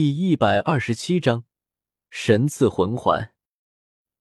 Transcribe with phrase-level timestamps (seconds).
[0.00, 1.42] 第一百二十七章
[2.08, 3.34] 神赐魂环。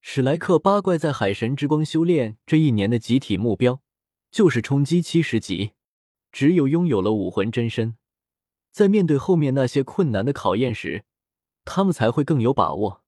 [0.01, 3.83] 史莱克八怪在海神之光修炼这一年的集体目标，
[4.31, 5.73] 就是冲击七十级。
[6.31, 7.95] 只有拥有了武魂真身，
[8.71, 11.05] 在面对后面那些困难的考验时，
[11.63, 13.03] 他们才会更有把握。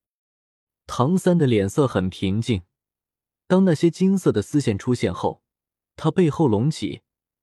[0.86, 2.62] 唐三的脸色很平静，
[3.48, 5.42] 当那些金色的丝线出现后，
[5.96, 7.02] 他背后隆起，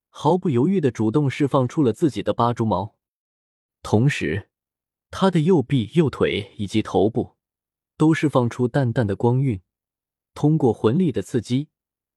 [0.08, 2.94] 毫不犹豫的主动释放出了自己的八蛛矛，
[3.82, 4.50] 同时。
[5.18, 7.36] 他的右臂、右腿以及头部
[7.96, 9.62] 都释放出淡淡的光晕，
[10.34, 11.68] 通过魂力的刺激，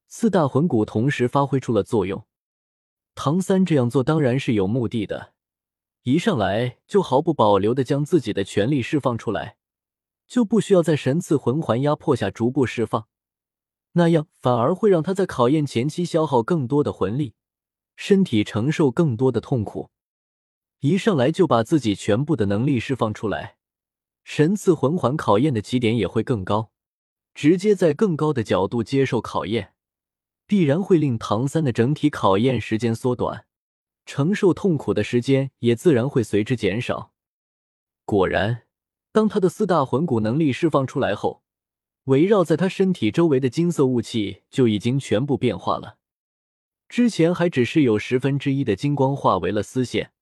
[0.10, 2.26] 四大魂骨同时发挥出了作用。
[3.16, 5.32] 唐三这样做当然是有目的的，
[6.04, 9.56] 一上来就毫不保留的将自己的全力释放出来，
[10.28, 13.08] 就不需要在神赐魂环压迫下逐步释放，
[13.94, 17.34] 那样反而会让他在考验前期消耗更多的魂力，
[17.96, 19.90] 身体承受更多的痛苦。
[20.82, 23.58] 一上来就把自己全部的能力释放出来，
[24.24, 26.72] 神赐魂环考验的起点也会更高，
[27.34, 29.74] 直接在更高的角度接受考验，
[30.48, 33.46] 必然会令唐三的整体考验时间缩短，
[34.06, 37.12] 承受痛苦的时间也自然会随之减少。
[38.06, 38.64] 果然，
[39.12, 41.44] 当他的四大魂骨能力释放出来后，
[42.06, 45.98] 围绕在他身体周围的金色雾气就已经全部变化了，
[46.88, 50.14] 之前还只是有十分之一的金光化为了丝线。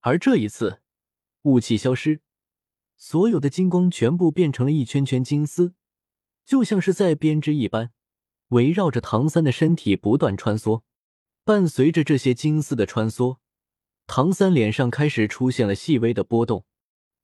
[0.00, 0.80] 而这一次，
[1.42, 2.20] 雾气消失，
[2.96, 5.74] 所有的金光全部变成了一圈圈金丝，
[6.44, 7.92] 就像是在编织一般，
[8.48, 10.82] 围绕着唐三的身体不断穿梭。
[11.44, 13.38] 伴随着这些金丝的穿梭，
[14.06, 16.64] 唐三脸上开始出现了细微的波动，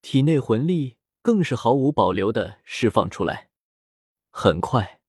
[0.03, 3.51] 体内魂力更是毫无保留的释放出来。
[4.31, 5.01] 很快，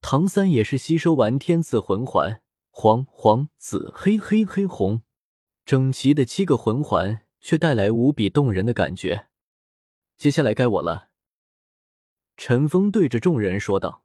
[0.00, 5.03] 唐三也是吸收完天赐魂环，黄黄紫黑黑黑红。
[5.64, 9.28] 整齐的七个魂环，却带来无比动人的感觉。
[10.18, 11.08] 接下来该我了。
[12.36, 14.02] 陈峰对着众人说道。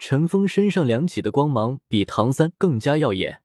[0.00, 3.42] 陈峰身上亮起的光芒比唐三更加耀眼，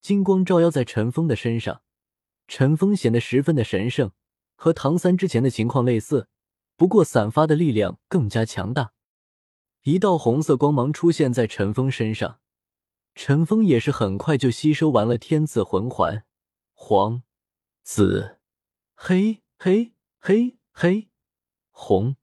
[0.00, 1.82] 金光照耀在陈峰的身上，
[2.48, 4.10] 陈峰显得十分的神圣，
[4.56, 6.26] 和唐三之前的情况类似，
[6.76, 8.92] 不过散发的力量更加强大。
[9.82, 12.40] 一道红色光芒出现在陈峰身上。
[13.14, 16.24] 陈峰也是很快就吸收完了天赐魂环，
[16.84, 17.22] 黄、
[17.84, 18.40] 紫、
[18.96, 21.08] 黑、黑、黑、黑、
[21.70, 22.16] 红。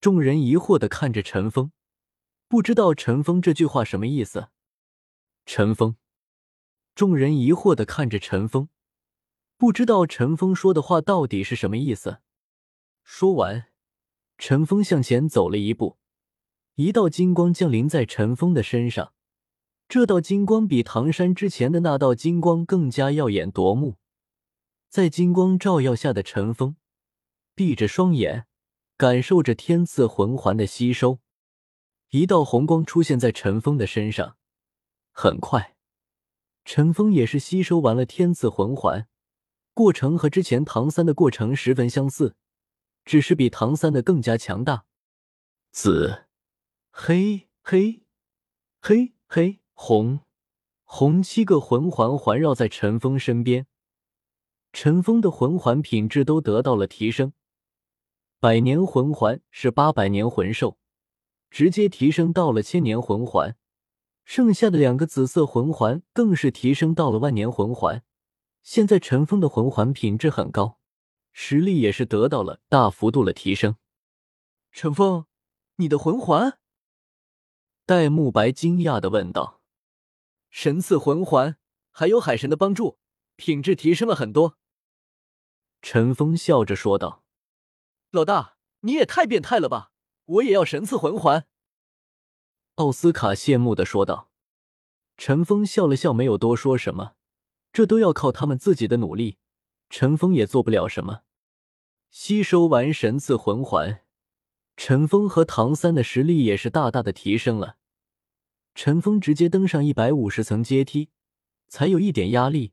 [0.00, 1.72] 众人疑惑的看着陈峰，
[2.46, 4.50] 不知道陈峰这句话什么意思。
[5.44, 5.96] 陈峰，
[6.94, 8.68] 众人疑惑的看着陈峰，
[9.56, 12.20] 不知道陈峰说的话到底是什么意思。
[13.02, 13.66] 说完，
[14.38, 15.98] 陈峰向前走了一步，
[16.76, 19.12] 一道金光降临在陈峰的身上。
[19.86, 23.96] 这道金光比唐山之前的那道金光更加耀眼夺目，
[24.88, 26.76] 在金光照耀下的陈峰
[27.54, 28.46] 闭着双眼，
[28.96, 31.20] 感受着天赐魂环的吸收。
[32.10, 34.36] 一道红光出现在陈峰的身上，
[35.12, 35.76] 很快，
[36.64, 39.06] 陈峰也是吸收完了天赐魂环。
[39.74, 42.36] 过程和之前唐三的过程十分相似，
[43.04, 44.86] 只是比唐三的更加强大。
[45.70, 46.26] 紫、
[46.90, 48.04] 黑、黑、
[48.80, 49.60] 黑、黑。
[49.74, 50.20] 红，
[50.84, 53.66] 红七个魂环环绕在陈峰身边，
[54.72, 57.32] 陈峰的魂环品质都得到了提升。
[58.40, 60.78] 百年魂环是八百年魂兽，
[61.50, 63.56] 直接提升到了千年魂环。
[64.24, 68.02] 剩下的两个紫色魂环更是提升到了万年魂环。
[68.62, 70.78] 现在陈峰的魂环品质很高，
[71.32, 73.76] 实力也是得到了大幅度的提升。
[74.72, 75.26] 陈峰，
[75.76, 76.58] 你的魂环？
[77.84, 79.60] 戴沐白惊讶的问道。
[80.56, 81.56] 神赐魂环，
[81.90, 83.00] 还有海神的帮助，
[83.34, 84.56] 品质提升了很多。
[85.82, 87.24] 陈峰笑着说道
[88.12, 89.90] ：“老大，你也太变态了吧！
[90.26, 91.48] 我也要神赐魂环。”
[92.76, 94.30] 奥斯卡羡慕的说道。
[95.16, 97.14] 陈峰笑了笑，没有多说什么，
[97.72, 99.38] 这都要靠他们自己的努力，
[99.90, 101.22] 陈峰也做不了什么。
[102.10, 104.04] 吸收完神赐魂环，
[104.76, 107.76] 陈峰和唐三的实力也是大大的提升了。
[108.74, 111.10] 陈峰直接登上一百五十层阶梯，
[111.68, 112.72] 才有一点压力。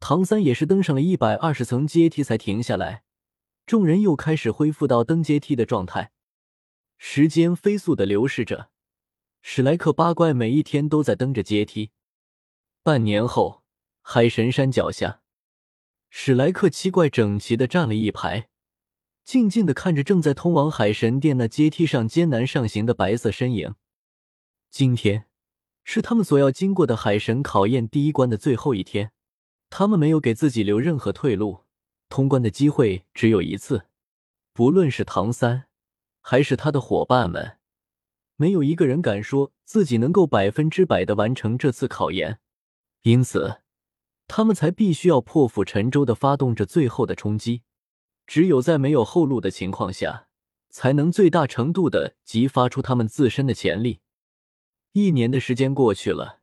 [0.00, 3.02] 唐三也是登上了一百二十层阶梯才停下来。
[3.66, 6.12] 众人又开始恢复到登阶梯的状态。
[6.98, 8.70] 时间飞速的流逝着，
[9.42, 11.90] 史莱克八怪每一天都在登着阶梯。
[12.82, 13.62] 半年后，
[14.00, 15.20] 海神山脚下，
[16.08, 18.48] 史莱克七怪整齐的站了一排，
[19.24, 23.74] 静静的看着正在通往海神殿那阶梯上艰难上行的白色身影。
[24.70, 25.25] 今天
[25.88, 29.12] 是他们所要经过的海神考验第一关的最后一天，
[29.70, 31.60] 他们没有给自己留任何退路，
[32.08, 33.86] 通关的机会只有一次。
[34.52, 35.68] 不论是唐三，
[36.20, 37.58] 还是他的伙伴们，
[38.34, 42.40] 没有一个人敢说自己能够百分之百的完成这次考验。
[43.02, 43.60] 因此，
[44.26, 47.62] 他们才必须要破釜沉舟的发动着最后的冲击。
[48.26, 50.26] 只有在没有后路的情况下，
[50.68, 54.00] 才能最大程度的激发出他们自身的潜力。
[54.98, 56.40] 一年的时间过去了，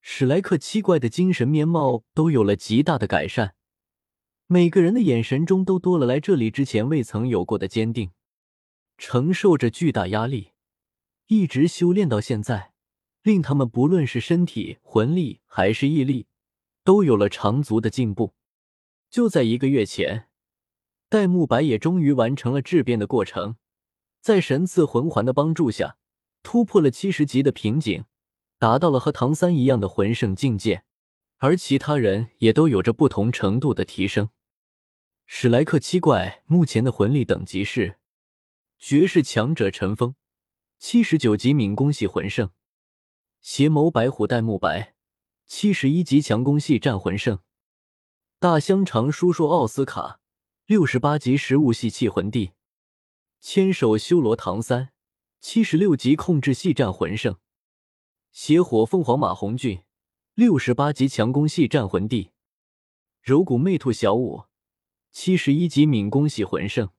[0.00, 3.54] 史莱克七怪的精神面貌都有了极大的改善。
[4.48, 8.10] 每个人的眼神中都多了来这里之前未曾有过的坚定，
[8.96, 10.54] 承受着巨大压力，
[11.28, 12.72] 一直修炼到现在，
[13.22, 16.26] 令他们不论是身体、魂力还是毅力，
[16.82, 18.34] 都有了长足的进步。
[19.08, 20.26] 就在一个月前，
[21.08, 23.54] 戴沐白也终于完成了质变的过程，
[24.20, 25.97] 在神赐魂环的帮助下，
[26.48, 28.06] 突破了七十级的瓶颈，
[28.58, 30.82] 达到了和唐三一样的魂圣境界，
[31.36, 34.30] 而其他人也都有着不同程度的提升。
[35.26, 37.98] 史莱克七怪目前的魂力等级是：
[38.78, 40.14] 绝世强者陈封，
[40.78, 42.48] 七十九级敏攻系魂圣；
[43.42, 44.94] 邪眸白虎戴沐白，
[45.44, 47.40] 七十一级强攻系战魂圣；
[48.38, 50.20] 大香肠叔叔奥斯卡，
[50.64, 52.52] 六十八级食物系气魂帝；
[53.38, 54.92] 千手修罗唐三，
[55.40, 57.34] 七十六级控制系战魂圣；
[58.32, 59.84] 邪火凤凰马红俊，
[60.34, 62.32] 六十八级强攻系战魂帝；
[63.22, 64.44] 柔骨魅兔小舞。
[65.12, 66.90] 七十一级敏攻系魂圣，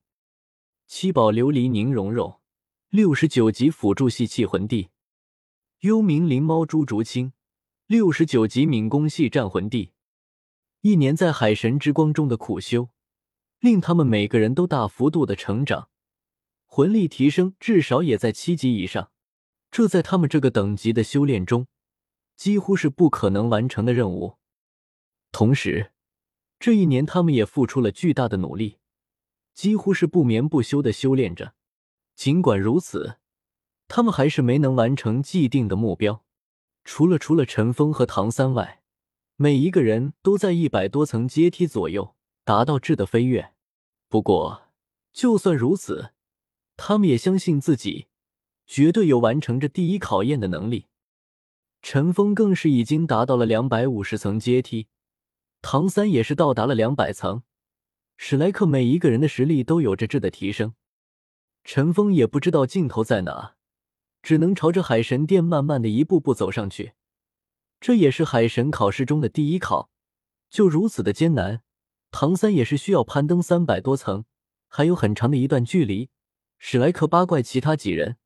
[0.86, 2.40] 七宝琉璃宁荣荣，
[2.88, 4.88] 六十九级辅助系气魂帝，
[5.80, 7.34] 幽冥灵猫朱竹清，
[7.86, 9.92] 六十九级敏攻系战魂帝。
[10.80, 12.88] 一年在海神之光中的苦修，
[13.60, 15.90] 令他们每个人都大幅度的成长，
[16.72, 19.10] 魂力提升至少也在七级以上。
[19.72, 21.66] 这在他们这个等级的修炼中，
[22.36, 24.36] 几乎是不可能完成的任务。
[25.32, 25.90] 同时，
[26.60, 28.78] 这一年，他们也付出了巨大的努力，
[29.52, 31.54] 几乎是不眠不休的修炼着。
[32.14, 33.16] 尽管如此，
[33.88, 36.24] 他们还是没能完成既定的目标。
[36.84, 38.82] 除了除了陈峰和唐三外，
[39.34, 42.14] 每一个人都在一百多层阶梯左右
[42.44, 43.54] 达到质的飞跃。
[44.08, 44.68] 不过，
[45.12, 46.12] 就算如此，
[46.82, 48.06] 他们也相信自己
[48.66, 50.86] 绝对有完成这第一考验的能力。
[51.82, 54.88] 陈峰更是已经达到了两百五十层阶梯。
[55.60, 57.42] 唐三也是到达了两百层，
[58.16, 60.72] 史莱克每一个人的实力都有着质的提升。
[61.64, 63.56] 陈峰也不知道尽头在哪，
[64.22, 66.94] 只能朝着海神殿慢慢的一步步走上去。
[67.78, 69.90] 这也是海神考试中的第一考，
[70.48, 71.60] 就如此的艰难，
[72.10, 74.24] 唐三也是需要攀登三百多层，
[74.66, 76.08] 还有很长的一段距离。
[76.62, 78.18] 史莱克八怪其他几人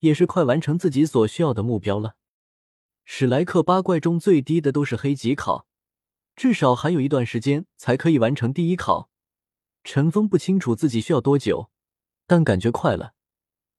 [0.00, 2.16] 也是快完成自己所需要的目标了。
[3.04, 5.68] 史莱克八怪中最低的都是黑级考。
[6.34, 9.08] 至少还有一段时间才可以完成第一考。
[9.84, 11.70] 陈峰不清楚自己需要多久，
[12.26, 13.14] 但感觉快了，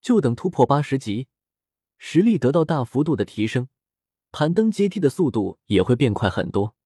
[0.01, 1.27] 就等突破八十级，
[1.97, 3.67] 实力得到大幅度的提升，
[4.31, 6.76] 攀登阶梯的速度也会变快很多。